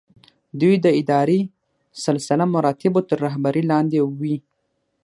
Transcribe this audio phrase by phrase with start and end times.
[0.61, 1.41] دوی د اداري
[2.05, 4.37] سلسله مراتبو تر رهبرۍ لاندې وي.